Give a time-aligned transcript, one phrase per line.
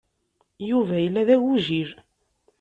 [0.69, 1.91] Yuba yella d agujil.